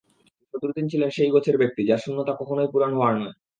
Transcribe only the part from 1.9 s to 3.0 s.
শূন্যতা কখনোই পূরণ